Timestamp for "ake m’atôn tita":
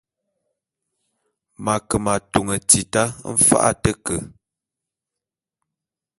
1.73-3.03